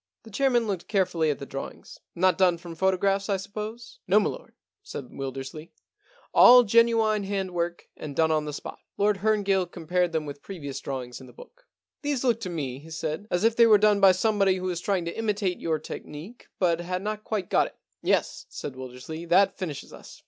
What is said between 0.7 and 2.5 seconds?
carefully at the draw ings. * Not